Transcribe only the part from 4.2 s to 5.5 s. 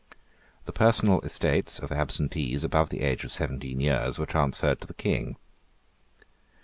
transferred to the King.